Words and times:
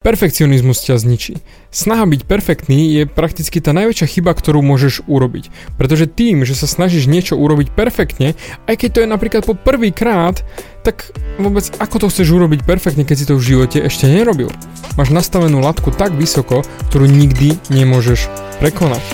Perfekcionizmus 0.00 0.80
ťa 0.80 0.96
zničí. 0.96 1.44
Snaha 1.68 2.08
byť 2.08 2.24
perfektný 2.24 2.88
je 2.88 3.02
prakticky 3.04 3.60
tá 3.60 3.76
najväčšia 3.76 4.08
chyba, 4.16 4.32
ktorú 4.32 4.64
môžeš 4.64 5.04
urobiť. 5.04 5.52
Pretože 5.76 6.08
tým, 6.08 6.48
že 6.48 6.56
sa 6.56 6.64
snažíš 6.64 7.04
niečo 7.04 7.36
urobiť 7.36 7.68
perfektne, 7.76 8.32
aj 8.64 8.80
keď 8.80 8.88
to 8.96 9.00
je 9.04 9.12
napríklad 9.12 9.44
po 9.44 9.52
prvý 9.52 9.92
krát, 9.92 10.40
tak 10.88 11.04
vôbec 11.36 11.68
ako 11.76 12.00
to 12.00 12.06
chceš 12.16 12.32
urobiť 12.32 12.64
perfektne, 12.64 13.04
keď 13.04 13.16
si 13.20 13.28
to 13.28 13.36
v 13.36 13.44
živote 13.44 13.76
ešte 13.76 14.08
nerobil? 14.08 14.48
Máš 14.96 15.12
nastavenú 15.12 15.60
latku 15.60 15.92
tak 15.92 16.16
vysoko, 16.16 16.64
ktorú 16.88 17.04
nikdy 17.04 17.60
nemôžeš 17.68 18.24
prekonať. 18.56 19.04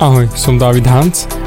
Ahoj, 0.00 0.24
som 0.40 0.56
David 0.56 0.88
Hans 0.88 1.28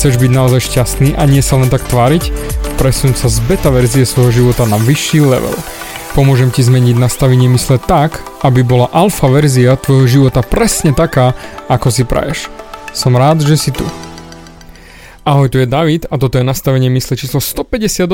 Chceš 0.00 0.16
byť 0.16 0.32
naozaj 0.32 0.64
šťastný 0.64 1.12
a 1.12 1.28
nie 1.28 1.44
sa 1.44 1.60
len 1.60 1.68
tak 1.68 1.84
tváriť? 1.84 2.32
Presun 2.80 3.12
sa 3.12 3.28
z 3.28 3.36
beta 3.44 3.68
verzie 3.68 4.08
svojho 4.08 4.32
života 4.32 4.64
na 4.64 4.80
vyšší 4.80 5.20
level. 5.20 5.52
Pomôžem 6.16 6.48
ti 6.48 6.64
zmeniť 6.64 6.96
nastavenie 6.96 7.52
mysle 7.52 7.76
tak, 7.76 8.24
aby 8.40 8.64
bola 8.64 8.88
alfa 8.96 9.28
verzia 9.28 9.76
tvojho 9.76 10.08
života 10.08 10.40
presne 10.40 10.96
taká, 10.96 11.36
ako 11.68 11.92
si 11.92 12.08
praješ. 12.08 12.48
Som 12.96 13.12
rád, 13.12 13.44
že 13.44 13.60
si 13.60 13.76
tu. 13.76 13.84
Ahoj, 15.28 15.52
tu 15.52 15.60
je 15.60 15.68
David 15.68 16.08
a 16.08 16.16
toto 16.16 16.40
je 16.40 16.48
nastavenie 16.48 16.88
mysle 16.96 17.20
číslo 17.20 17.36
158 17.36 18.08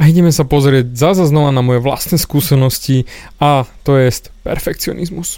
a 0.00 0.02
ideme 0.08 0.32
sa 0.32 0.48
pozrieť 0.48 0.96
zase 0.96 1.28
znova 1.28 1.52
na 1.52 1.60
moje 1.60 1.84
vlastné 1.84 2.16
skúsenosti 2.16 3.04
a 3.36 3.68
to 3.84 4.00
je 4.00 4.08
perfekcionizmus. 4.40 5.36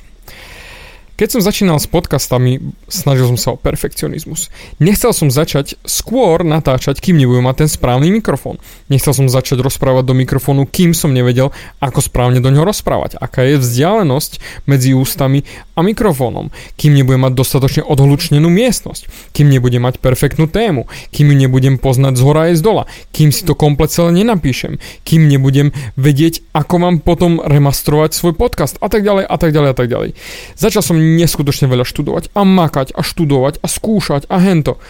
Keď 1.23 1.39
som 1.39 1.47
začínal 1.47 1.79
s 1.79 1.87
podcastami, 1.87 2.75
snažil 2.91 3.31
som 3.31 3.39
sa 3.39 3.55
o 3.55 3.61
perfekcionizmus. 3.63 4.51
Nechcel 4.83 5.15
som 5.15 5.31
začať 5.31 5.79
skôr 5.87 6.43
natáčať, 6.43 6.99
kým 6.99 7.15
nebudem 7.15 7.47
mať 7.47 7.63
ten 7.63 7.71
správny 7.71 8.11
mikrofón. 8.11 8.59
Nechcel 8.91 9.15
som 9.15 9.31
začať 9.31 9.63
rozprávať 9.63 10.03
do 10.03 10.19
mikrofónu, 10.19 10.67
kým 10.67 10.91
som 10.91 11.15
nevedel, 11.15 11.55
ako 11.79 12.03
správne 12.03 12.43
do 12.43 12.51
ňoho 12.51 12.67
rozprávať. 12.67 13.23
Aká 13.23 13.47
je 13.47 13.63
vzdialenosť 13.63 14.43
medzi 14.67 14.99
ústami 14.99 15.47
a 15.79 15.87
mikrofónom. 15.87 16.51
Kým 16.75 16.91
nebudem 16.91 17.23
mať 17.23 17.39
dostatočne 17.39 17.83
odhlučnenú 17.87 18.51
miestnosť. 18.51 19.31
Kým 19.31 19.47
nebudem 19.47 19.79
mať 19.79 20.03
perfektnú 20.03 20.51
tému. 20.51 20.91
Kým 21.15 21.31
ju 21.31 21.37
nebudem 21.39 21.79
poznať 21.79 22.19
z 22.19 22.23
hora 22.27 22.51
aj 22.51 22.59
z 22.59 22.63
dola. 22.67 22.91
Kým 23.15 23.31
si 23.31 23.47
to 23.47 23.55
komplet 23.55 23.95
celé 23.95 24.11
nenapíšem. 24.11 24.83
Kým 25.07 25.31
nebudem 25.31 25.71
vedieť, 25.95 26.43
ako 26.51 26.83
mám 26.83 26.99
potom 26.99 27.39
remastrovať 27.39 28.11
svoj 28.11 28.35
podcast 28.35 28.75
a 28.83 28.91
tak 28.91 29.07
ďalej 29.07 29.23
a 29.23 29.37
tak 29.39 29.55
ďalej 29.55 29.71
a 29.71 29.77
tak 29.79 29.87
ďalej. 29.87 30.11
Začal 30.59 30.83
som 30.83 31.12
neskutočne 31.13 31.69
veľa 31.69 31.85
študovať 31.85 32.33
a 32.33 32.43
makať 32.43 32.97
a 32.97 33.05
študovať 33.05 33.61
a 33.61 33.67
skúšať 33.69 34.27
a 34.33 34.37
hento. 34.41 34.81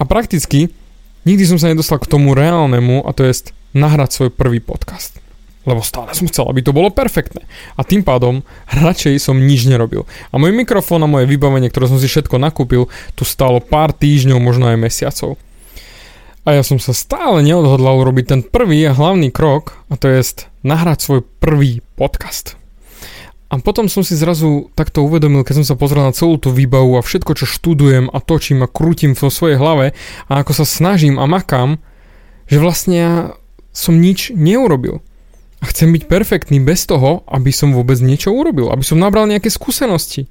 A 0.00 0.02
prakticky 0.04 0.74
nikdy 1.24 1.44
som 1.46 1.58
sa 1.60 1.70
nedostal 1.70 2.02
k 2.02 2.10
tomu 2.10 2.34
reálnemu 2.34 3.06
a 3.06 3.10
to 3.14 3.24
je 3.26 3.54
nahrať 3.76 4.10
svoj 4.10 4.30
prvý 4.34 4.58
podcast. 4.58 5.22
Lebo 5.68 5.84
stále 5.84 6.16
som 6.16 6.24
chcel, 6.24 6.48
aby 6.48 6.64
to 6.64 6.72
bolo 6.72 6.88
perfektné. 6.88 7.44
A 7.76 7.84
tým 7.84 8.00
pádom 8.00 8.40
radšej 8.72 9.20
som 9.20 9.36
nič 9.36 9.68
nerobil. 9.68 10.08
A 10.32 10.40
môj 10.40 10.56
mikrofón 10.56 11.04
a 11.04 11.10
moje 11.10 11.28
vybavenie, 11.28 11.68
ktoré 11.68 11.84
som 11.86 12.00
si 12.00 12.08
všetko 12.08 12.40
nakúpil, 12.40 12.88
tu 13.12 13.22
stálo 13.28 13.60
pár 13.60 13.92
týždňov, 13.92 14.40
možno 14.40 14.72
aj 14.72 14.80
mesiacov. 14.80 15.36
A 16.48 16.56
ja 16.56 16.64
som 16.64 16.80
sa 16.80 16.96
stále 16.96 17.44
neodhodlal 17.44 18.00
urobiť 18.00 18.24
ten 18.24 18.40
prvý 18.40 18.88
a 18.88 18.96
hlavný 18.96 19.28
krok, 19.28 19.76
a 19.92 20.00
to 20.00 20.08
je 20.08 20.48
nahrať 20.64 21.04
svoj 21.04 21.20
prvý 21.38 21.84
podcast. 22.00 22.59
A 23.50 23.58
potom 23.58 23.90
som 23.90 24.06
si 24.06 24.14
zrazu 24.14 24.70
takto 24.78 25.02
uvedomil, 25.02 25.42
keď 25.42 25.62
som 25.62 25.74
sa 25.74 25.74
pozrel 25.74 26.06
na 26.06 26.14
celú 26.14 26.38
tú 26.38 26.54
výbavu 26.54 26.94
a 26.94 27.02
všetko, 27.02 27.34
čo 27.34 27.50
študujem 27.50 28.06
a 28.06 28.22
točím 28.22 28.62
a 28.62 28.70
krútim 28.70 29.18
vo 29.18 29.26
svojej 29.26 29.58
hlave 29.58 29.90
a 30.30 30.32
ako 30.46 30.62
sa 30.62 30.66
snažím 30.66 31.18
a 31.18 31.26
makám, 31.26 31.82
že 32.46 32.62
vlastne 32.62 32.94
ja 32.94 33.14
som 33.74 33.98
nič 33.98 34.30
neurobil. 34.30 35.02
A 35.60 35.68
chcem 35.68 35.90
byť 35.90 36.06
perfektný 36.06 36.62
bez 36.62 36.86
toho, 36.86 37.26
aby 37.26 37.50
som 37.50 37.74
vôbec 37.74 37.98
niečo 37.98 38.30
urobil, 38.30 38.70
aby 38.70 38.86
som 38.86 39.02
nabral 39.02 39.26
nejaké 39.26 39.50
skúsenosti. 39.50 40.30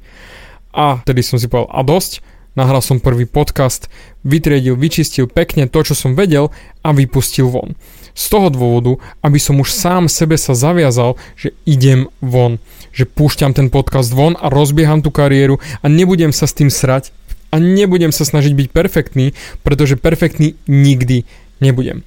A 0.72 1.04
tedy 1.04 1.20
som 1.20 1.36
si 1.36 1.52
povedal, 1.52 1.70
a 1.76 1.84
dosť, 1.84 2.24
nahral 2.58 2.82
som 2.82 3.02
prvý 3.02 3.30
podcast, 3.30 3.92
vytriedil, 4.26 4.78
vyčistil 4.78 5.26
pekne 5.30 5.70
to, 5.70 5.82
čo 5.84 5.94
som 5.98 6.18
vedel 6.18 6.54
a 6.86 6.90
vypustil 6.94 7.50
von. 7.50 7.74
Z 8.18 8.34
toho 8.34 8.50
dôvodu, 8.52 8.98
aby 9.24 9.40
som 9.40 9.62
už 9.62 9.72
sám 9.72 10.12
sebe 10.12 10.36
sa 10.36 10.58
zaviazal, 10.58 11.16
že 11.40 11.56
idem 11.64 12.10
von 12.20 12.60
že 12.92 13.06
púšťam 13.06 13.54
ten 13.54 13.70
podcast 13.70 14.12
von 14.14 14.36
a 14.38 14.50
rozbieham 14.50 15.02
tú 15.02 15.14
kariéru 15.14 15.62
a 15.82 15.86
nebudem 15.88 16.34
sa 16.34 16.50
s 16.50 16.58
tým 16.58 16.74
srať 16.74 17.14
a 17.50 17.58
nebudem 17.58 18.14
sa 18.14 18.26
snažiť 18.26 18.54
byť 18.54 18.68
perfektný, 18.70 19.34
pretože 19.66 19.98
perfektný 19.98 20.58
nikdy 20.70 21.26
nebudem. 21.64 22.06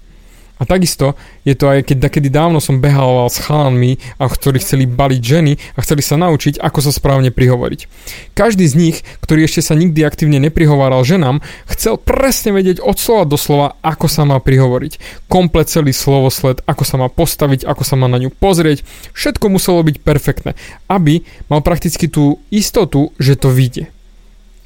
A 0.63 0.65
takisto 0.65 1.19
je 1.43 1.59
to 1.59 1.67
aj 1.67 1.83
keď 1.83 2.07
kedy 2.07 2.31
dávno 2.31 2.63
som 2.63 2.79
behal 2.79 3.27
s 3.27 3.43
chalanmi, 3.43 3.99
a 4.23 4.31
ktorí 4.31 4.63
chceli 4.63 4.87
baliť 4.87 5.23
ženy 5.25 5.59
a 5.75 5.83
chceli 5.83 6.07
sa 6.07 6.15
naučiť, 6.15 6.63
ako 6.63 6.79
sa 6.79 6.95
správne 6.95 7.35
prihovoriť. 7.35 7.91
Každý 8.39 8.63
z 8.71 8.75
nich, 8.79 8.97
ktorý 9.27 9.51
ešte 9.51 9.59
sa 9.59 9.75
nikdy 9.75 10.07
aktívne 10.07 10.39
neprihováral 10.39 11.03
ženám, 11.03 11.43
chcel 11.67 11.99
presne 11.99 12.55
vedieť 12.55 12.79
od 12.79 12.95
slova 12.95 13.27
do 13.27 13.35
slova, 13.35 13.75
ako 13.83 14.07
sa 14.07 14.23
má 14.23 14.39
prihovoriť. 14.39 15.27
Komplet 15.27 15.67
celý 15.67 15.91
slovosled, 15.91 16.63
ako 16.63 16.85
sa 16.87 16.95
má 16.95 17.11
postaviť, 17.11 17.67
ako 17.67 17.83
sa 17.83 17.99
má 17.99 18.07
na 18.07 18.23
ňu 18.23 18.31
pozrieť. 18.31 18.87
Všetko 19.19 19.51
muselo 19.51 19.83
byť 19.83 19.99
perfektné, 19.99 20.55
aby 20.87 21.27
mal 21.51 21.67
prakticky 21.67 22.07
tú 22.07 22.39
istotu, 22.55 23.11
že 23.19 23.35
to 23.35 23.51
vyjde 23.51 23.91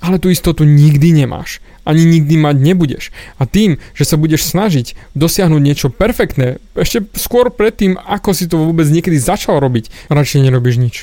ale 0.00 0.20
tú 0.20 0.28
istotu 0.28 0.62
nikdy 0.62 1.12
nemáš. 1.12 1.64
Ani 1.86 2.02
nikdy 2.04 2.34
mať 2.36 2.56
nebudeš. 2.58 3.04
A 3.38 3.46
tým, 3.46 3.78
že 3.94 4.04
sa 4.04 4.18
budeš 4.18 4.46
snažiť 4.46 4.98
dosiahnuť 5.14 5.62
niečo 5.62 5.88
perfektné, 5.88 6.58
ešte 6.74 7.06
skôr 7.14 7.48
predtým, 7.48 7.96
ako 7.96 8.30
si 8.34 8.50
to 8.50 8.58
vôbec 8.58 8.86
niekedy 8.90 9.16
začal 9.16 9.62
robiť, 9.62 10.10
radšej 10.10 10.44
nerobíš 10.44 10.76
nič. 10.76 10.96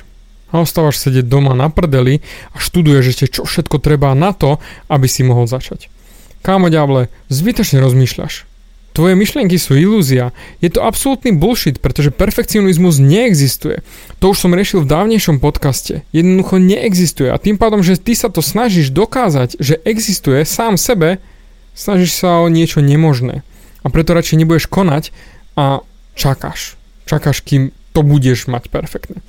A 0.53 0.61
ostávaš 0.61 1.01
sedieť 1.01 1.25
doma 1.25 1.57
na 1.57 1.73
prdeli 1.73 2.21
a 2.53 2.61
študuješ 2.61 3.05
ešte 3.17 3.25
čo 3.39 3.41
všetko 3.47 3.81
treba 3.81 4.13
na 4.13 4.37
to, 4.37 4.61
aby 4.85 5.09
si 5.09 5.25
mohol 5.25 5.49
začať. 5.49 5.89
Kámo 6.45 6.69
ďable, 6.69 7.09
zbytočne 7.31 7.81
rozmýšľaš. 7.81 8.52
Tvoje 8.93 9.17
myšlienky 9.17 9.57
sú 9.57 9.73
ilúzia. 9.73 10.29
Je 10.61 10.69
to 10.69 10.85
absolútny 10.85 11.33
bullshit, 11.33 11.81
pretože 11.81 12.13
perfekcionizmus 12.13 13.01
neexistuje. 13.01 13.81
To 14.21 14.37
už 14.37 14.45
som 14.45 14.53
riešil 14.53 14.85
v 14.85 14.91
dávnejšom 14.93 15.41
podcaste. 15.41 16.05
Jednoducho 16.13 16.61
neexistuje 16.61 17.33
a 17.33 17.41
tým 17.41 17.57
pádom, 17.57 17.81
že 17.81 17.97
ty 17.97 18.13
sa 18.13 18.29
to 18.29 18.45
snažíš 18.45 18.93
dokázať, 18.93 19.57
že 19.57 19.81
existuje 19.81 20.45
sám 20.45 20.77
sebe, 20.77 21.17
snažíš 21.73 22.21
sa 22.21 22.45
o 22.45 22.53
niečo 22.53 22.85
nemožné. 22.85 23.41
A 23.81 23.89
preto 23.89 24.13
radšej 24.13 24.45
nebudeš 24.45 24.69
konať 24.69 25.09
a 25.57 25.81
čakáš. 26.13 26.77
Čakáš, 27.09 27.41
kým 27.41 27.73
to 27.97 28.05
budeš 28.05 28.45
mať 28.45 28.69
perfektne. 28.69 29.25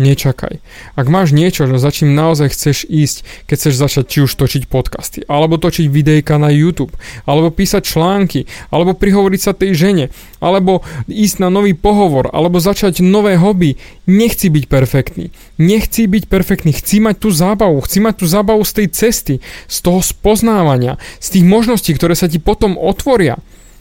Nečakaj. 0.00 0.64
Ak 0.96 1.12
máš 1.12 1.36
niečo, 1.36 1.68
za 1.68 1.90
čím 1.92 2.16
naozaj 2.16 2.56
chceš 2.56 2.88
ísť, 2.88 3.20
keď 3.44 3.56
chceš 3.60 3.74
začať 3.76 4.04
či 4.08 4.18
už 4.24 4.32
točiť 4.32 4.64
podcasty, 4.64 5.28
alebo 5.28 5.60
točiť 5.60 5.92
videjka 5.92 6.40
na 6.40 6.48
YouTube, 6.48 6.96
alebo 7.28 7.52
písať 7.52 7.84
články, 7.84 8.48
alebo 8.72 8.96
prihovoriť 8.96 9.40
sa 9.44 9.52
tej 9.52 9.76
žene, 9.76 10.04
alebo 10.40 10.80
ísť 11.04 11.44
na 11.44 11.52
nový 11.52 11.76
pohovor, 11.76 12.32
alebo 12.32 12.64
začať 12.64 13.04
nové 13.04 13.36
hobby, 13.36 13.76
nechci 14.08 14.48
byť 14.48 14.64
perfektný. 14.72 15.36
Nechci 15.60 16.08
byť 16.08 16.32
perfektný, 16.32 16.72
chci 16.72 17.04
mať 17.04 17.20
tú 17.20 17.28
zábavu, 17.28 17.84
chci 17.84 18.00
mať 18.00 18.24
tú 18.24 18.26
zábavu 18.26 18.64
z 18.64 18.72
tej 18.80 18.86
cesty, 18.96 19.34
z 19.68 19.76
toho 19.84 20.00
spoznávania, 20.00 20.96
z 21.20 21.36
tých 21.36 21.44
možností, 21.44 21.92
ktoré 21.92 22.16
sa 22.16 22.24
ti 22.24 22.40
potom 22.40 22.80
otvoria. 22.80 23.36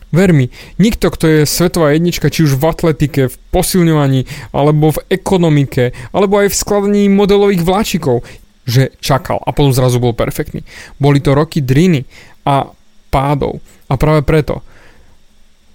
Ver 0.09 0.33
mi, 0.33 0.49
nikto, 0.81 1.13
kto 1.13 1.25
je 1.29 1.41
svetová 1.45 1.93
jednička, 1.93 2.33
či 2.33 2.49
už 2.49 2.57
v 2.57 2.65
atletike, 2.65 3.21
v 3.29 3.35
posilňovaní, 3.53 4.25
alebo 4.49 4.97
v 4.97 5.05
ekonomike, 5.13 5.93
alebo 6.09 6.41
aj 6.41 6.49
v 6.49 6.59
skladaní 6.59 7.03
modelových 7.13 7.61
vláčikov, 7.61 8.25
že 8.65 8.93
čakal 8.97 9.37
a 9.41 9.53
potom 9.53 9.69
zrazu 9.69 10.01
bol 10.01 10.17
perfektný. 10.17 10.65
Boli 10.97 11.21
to 11.21 11.37
roky 11.37 11.61
driny 11.61 12.09
a 12.45 12.73
pádov. 13.13 13.61
A 13.89 13.97
práve 13.97 14.25
preto 14.25 14.65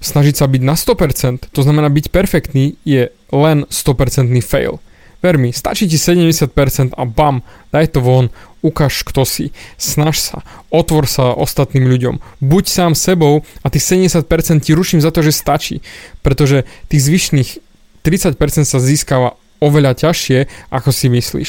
snažiť 0.02 0.34
sa 0.36 0.46
byť 0.50 0.62
na 0.62 0.76
100%, 0.76 1.50
to 1.50 1.60
znamená 1.64 1.88
byť 1.88 2.12
perfektný, 2.12 2.76
je 2.84 3.08
len 3.32 3.58
100% 3.70 4.28
fail. 4.44 4.82
Ver 5.24 5.40
stačí 5.56 5.88
ti 5.88 5.96
70% 5.96 6.92
a 6.92 7.04
bam, 7.08 7.40
daj 7.72 7.96
to 7.96 8.04
von, 8.04 8.28
Ukáž, 8.64 9.04
kto 9.04 9.28
si. 9.28 9.52
Snaž 9.76 10.16
sa. 10.20 10.40
Otvor 10.72 11.04
sa 11.04 11.36
ostatným 11.36 11.84
ľuďom. 11.84 12.20
Buď 12.40 12.64
sám 12.64 12.92
sebou 12.96 13.44
a 13.60 13.68
tých 13.68 13.84
70% 14.08 14.24
ti 14.64 14.72
ruším 14.72 15.04
za 15.04 15.12
to, 15.12 15.20
že 15.20 15.36
stačí. 15.36 15.84
Pretože 16.24 16.64
tých 16.88 17.04
zvyšných 17.04 17.50
30% 18.08 18.40
sa 18.64 18.80
získava 18.80 19.36
oveľa 19.60 20.08
ťažšie, 20.08 20.48
ako 20.72 20.90
si 20.96 21.12
myslíš. 21.12 21.48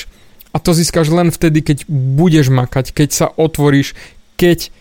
A 0.52 0.60
to 0.60 0.76
získaš 0.76 1.08
len 1.08 1.32
vtedy, 1.32 1.64
keď 1.64 1.88
budeš 1.88 2.52
makať, 2.52 2.92
keď 2.92 3.10
sa 3.16 3.28
otvoríš, 3.32 3.96
keď 4.36 4.72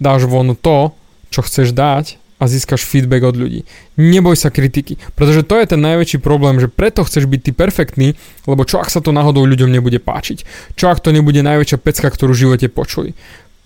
dáš 0.00 0.24
von 0.24 0.56
to, 0.56 0.96
čo 1.28 1.44
chceš 1.44 1.76
dať 1.76 2.16
a 2.36 2.44
získaš 2.44 2.84
feedback 2.84 3.24
od 3.24 3.36
ľudí. 3.36 3.64
Neboj 3.96 4.36
sa 4.36 4.52
kritiky, 4.52 5.00
pretože 5.16 5.44
to 5.48 5.56
je 5.56 5.72
ten 5.72 5.80
najväčší 5.80 6.20
problém, 6.20 6.60
že 6.60 6.68
preto 6.68 7.00
chceš 7.04 7.24
byť 7.24 7.40
ty 7.40 7.50
perfektný, 7.56 8.08
lebo 8.44 8.68
čo 8.68 8.76
ak 8.80 8.92
sa 8.92 9.00
to 9.00 9.12
náhodou 9.12 9.48
ľuďom 9.48 9.72
nebude 9.72 9.96
páčiť? 9.96 10.44
Čo 10.76 10.92
ak 10.92 11.00
to 11.00 11.16
nebude 11.16 11.40
najväčšia 11.40 11.80
pecka, 11.80 12.12
ktorú 12.12 12.36
v 12.36 12.42
živote 12.48 12.68
počuli? 12.68 13.16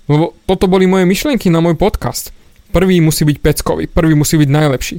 Lebo 0.06 0.38
toto 0.46 0.70
boli 0.70 0.86
moje 0.86 1.06
myšlienky 1.06 1.50
na 1.50 1.62
môj 1.62 1.74
podcast. 1.74 2.30
Prvý 2.70 3.02
musí 3.02 3.26
byť 3.26 3.38
peckový, 3.42 3.90
prvý 3.90 4.14
musí 4.14 4.38
byť 4.38 4.46
najlepší. 4.46 4.96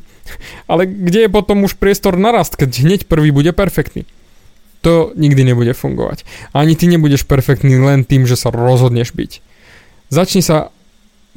Ale 0.68 0.84
kde 0.84 1.28
je 1.28 1.30
potom 1.32 1.64
už 1.64 1.80
priestor 1.80 2.20
na 2.20 2.36
rast, 2.36 2.60
keď 2.60 2.84
hneď 2.84 3.00
prvý 3.08 3.32
bude 3.32 3.56
perfektný? 3.56 4.04
To 4.84 5.16
nikdy 5.16 5.48
nebude 5.48 5.72
fungovať. 5.72 6.28
Ani 6.52 6.76
ty 6.76 6.92
nebudeš 6.92 7.24
perfektný 7.24 7.80
len 7.80 8.04
tým, 8.04 8.28
že 8.28 8.36
sa 8.36 8.52
rozhodneš 8.52 9.16
byť. 9.16 9.32
Začni 10.12 10.44
sa 10.44 10.76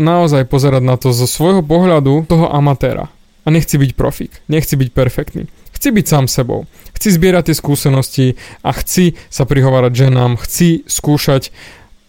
naozaj 0.00 0.48
pozerať 0.48 0.82
na 0.82 0.96
to 0.98 1.14
zo 1.14 1.26
svojho 1.28 1.62
pohľadu 1.62 2.26
toho 2.26 2.50
amatéra. 2.50 3.10
A 3.44 3.52
nechci 3.52 3.76
byť 3.76 3.92
profík, 3.92 4.32
nechci 4.48 4.74
byť 4.74 4.88
perfektný. 4.90 5.44
Chci 5.74 5.88
byť 5.92 6.06
sám 6.08 6.24
sebou. 6.30 6.64
Chci 6.96 7.12
zbierať 7.12 7.52
tie 7.52 7.56
skúsenosti 7.58 8.26
a 8.64 8.72
chci 8.72 9.20
sa 9.28 9.44
prihovárať 9.44 10.08
ženám, 10.08 10.40
chci 10.40 10.86
skúšať 10.88 11.52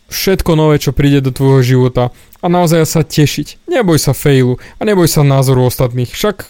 všetko 0.08 0.52
nové, 0.56 0.80
čo 0.80 0.96
príde 0.96 1.20
do 1.20 1.34
tvojho 1.34 1.62
života 1.66 2.14
a 2.40 2.46
naozaj 2.48 2.86
sa 2.86 3.02
tešiť. 3.02 3.68
Neboj 3.68 3.98
sa 3.98 4.14
failu 4.14 4.62
a 4.78 4.82
neboj 4.86 5.10
sa 5.10 5.26
názoru 5.26 5.66
ostatných. 5.66 6.14
Však 6.14 6.46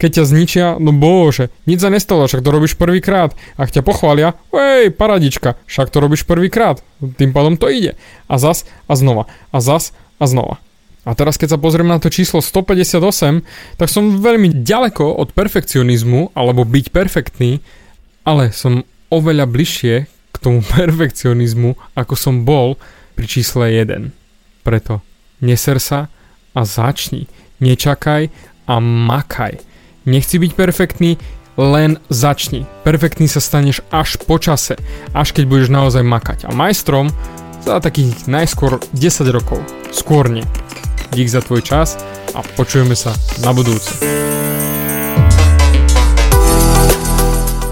keď 0.00 0.10
ťa 0.16 0.24
zničia, 0.24 0.66
no 0.80 0.96
bože, 0.96 1.52
nič 1.68 1.84
sa 1.84 1.92
nestalo, 1.92 2.24
však 2.24 2.40
to 2.40 2.50
robíš 2.50 2.74
prvýkrát. 2.80 3.36
Ak 3.60 3.68
ťa 3.68 3.84
pochvália, 3.84 4.32
hej, 4.48 4.88
paradička, 4.96 5.60
však 5.68 5.92
to 5.92 6.00
robíš 6.00 6.24
prvýkrát. 6.24 6.80
Tým 7.20 7.36
pádom 7.36 7.60
to 7.60 7.68
ide. 7.68 8.00
A 8.24 8.40
zas 8.40 8.64
a 8.88 8.96
znova. 8.96 9.28
A 9.52 9.60
zas 9.60 9.92
a 10.20 10.24
znova. 10.28 10.60
A 11.08 11.16
teraz 11.16 11.40
keď 11.40 11.56
sa 11.56 11.58
pozriem 11.58 11.88
na 11.88 11.96
to 11.96 12.12
číslo 12.12 12.44
158, 12.44 13.40
tak 13.80 13.88
som 13.88 14.20
veľmi 14.20 14.60
ďaleko 14.60 15.16
od 15.16 15.32
perfekcionizmu, 15.32 16.36
alebo 16.36 16.68
byť 16.68 16.86
perfektný, 16.92 17.64
ale 18.28 18.52
som 18.52 18.84
oveľa 19.08 19.48
bližšie 19.48 19.94
k 20.06 20.36
tomu 20.36 20.60
perfekcionizmu, 20.76 21.96
ako 21.96 22.14
som 22.14 22.44
bol 22.44 22.76
pri 23.16 23.26
čísle 23.26 23.72
1. 23.72 24.12
Preto 24.60 25.00
neser 25.40 25.80
sa 25.80 26.12
a 26.52 26.60
začni. 26.68 27.24
Nečakaj 27.64 28.28
a 28.68 28.74
makaj. 28.80 29.60
Nechci 30.04 30.36
byť 30.40 30.52
perfektný, 30.56 31.16
len 31.60 32.00
začni. 32.08 32.64
Perfektný 32.84 33.28
sa 33.28 33.40
staneš 33.40 33.84
až 33.92 34.16
po 34.24 34.40
čase, 34.40 34.80
až 35.12 35.36
keď 35.36 35.44
budeš 35.44 35.68
naozaj 35.68 36.04
makať. 36.04 36.48
A 36.48 36.56
majstrom 36.56 37.12
za 37.64 37.80
takých 37.80 38.26
najskôr 38.26 38.80
10 38.92 39.28
rokov. 39.30 39.60
Skôr 39.92 40.28
nie. 40.32 40.44
Dík 41.10 41.28
za 41.28 41.42
tvoj 41.42 41.62
čas 41.64 41.98
a 42.34 42.40
počujeme 42.56 42.94
sa 42.94 43.10
na 43.42 43.50
budúce. 43.50 43.90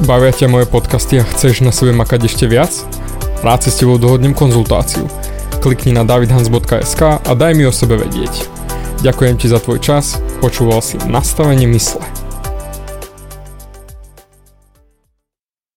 Bavia 0.09 0.33
ťa 0.33 0.49
moje 0.49 0.67
podcasty 0.71 1.21
a 1.21 1.27
chceš 1.27 1.61
na 1.61 1.75
sebe 1.75 1.93
makať 1.93 2.31
ešte 2.31 2.49
viac? 2.49 2.73
Rád 3.45 3.67
si 3.67 3.71
s 3.71 3.79
tebou 3.79 4.01
dohodnem 4.01 4.35
konzultáciu. 4.35 5.07
Klikni 5.63 5.95
na 5.95 6.03
davidhans.sk 6.03 7.03
a 7.23 7.33
daj 7.35 7.53
mi 7.55 7.67
o 7.67 7.75
sebe 7.75 7.99
vedieť. 7.99 8.49
Ďakujem 9.05 9.37
ti 9.39 9.47
za 9.47 9.63
tvoj 9.63 9.79
čas, 9.79 10.19
počúval 10.43 10.83
si 10.83 10.99
nastavenie 11.07 11.71
mysle. 11.71 12.18